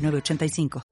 [0.00, 0.82] 906985.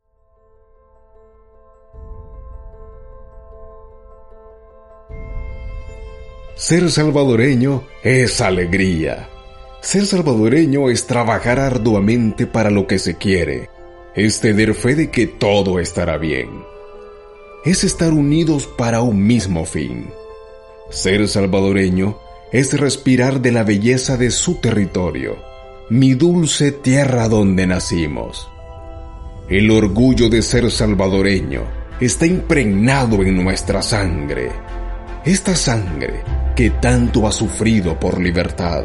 [6.58, 9.28] Ser salvadoreño es alegría.
[9.80, 13.70] Ser salvadoreño es trabajar arduamente para lo que se quiere.
[14.16, 16.64] Es tener fe de que todo estará bien.
[17.64, 20.10] Es estar unidos para un mismo fin.
[20.90, 22.18] Ser salvadoreño
[22.50, 25.36] es respirar de la belleza de su territorio,
[25.90, 28.48] mi dulce tierra donde nacimos.
[29.48, 31.62] El orgullo de ser salvadoreño
[31.98, 34.50] está impregnado en nuestra sangre.
[35.24, 36.22] Esta sangre
[36.54, 38.84] que tanto ha sufrido por libertad.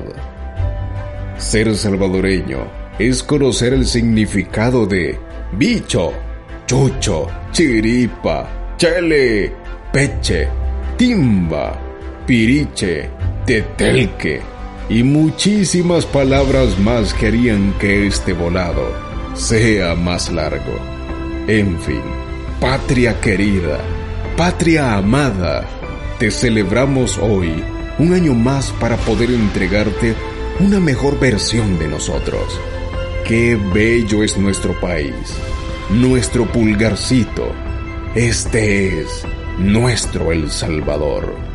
[1.38, 2.66] Ser salvadoreño
[2.98, 5.20] es conocer el significado de
[5.52, 6.14] bicho,
[6.66, 9.52] chucho, chiripa, chele,
[9.92, 10.48] peche,
[10.96, 11.78] timba,
[12.26, 13.10] piriche,
[13.46, 14.40] tetelque
[14.88, 20.80] y muchísimas palabras más que harían que este volado sea más largo.
[21.48, 22.02] En fin,
[22.60, 23.80] patria querida,
[24.38, 25.66] patria amada,
[26.20, 27.64] te celebramos hoy
[28.00, 30.16] un año más para poder entregarte
[30.60, 32.60] una mejor versión de nosotros.
[33.26, 35.14] Qué bello es nuestro país,
[35.90, 37.52] nuestro pulgarcito.
[38.16, 39.26] Este es
[39.58, 41.53] nuestro El Salvador.